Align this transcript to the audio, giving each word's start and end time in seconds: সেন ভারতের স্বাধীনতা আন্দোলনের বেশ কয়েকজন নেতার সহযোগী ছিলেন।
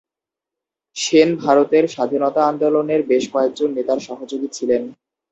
সেন 0.95 1.29
ভারতের 1.43 1.83
স্বাধীনতা 1.87 2.41
আন্দোলনের 2.47 3.01
বেশ 3.03 3.23
কয়েকজন 3.33 3.69
নেতার 3.73 3.99
সহযোগী 3.99 4.49
ছিলেন। 4.53 4.81